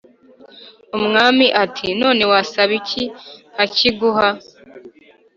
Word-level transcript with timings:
umwami 0.97 1.45
ati"none 1.63 2.23
wasaba 2.31 2.73
iki 2.79 3.03
nkakiguha?" 3.51 4.29